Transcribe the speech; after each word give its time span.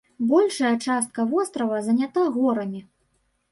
Большая 0.29 0.71
частка 0.85 1.27
вострава 1.35 1.77
занята 1.91 2.27
горамі. 2.41 2.85